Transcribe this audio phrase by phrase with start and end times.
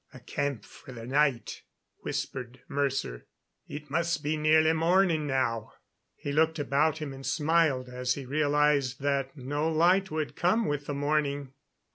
[0.15, 1.61] "A camp for the night,"
[1.99, 3.27] whispered Mercer.
[3.67, 5.73] "It must be nearly morning now."
[6.15, 10.87] He looked about him and smiled as he realized that no light would come with
[10.87, 11.53] the morning.